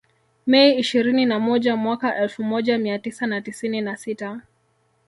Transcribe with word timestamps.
Mei 0.45 0.79
ishirini 0.79 1.25
na 1.25 1.39
moja 1.39 1.75
mwaka 1.75 2.15
elfu 2.15 2.43
moja 2.43 2.77
mia 2.77 2.99
tisa 2.99 3.27
na 3.27 3.41
tisini 3.41 3.81
na 3.81 3.97
sita 3.97 4.41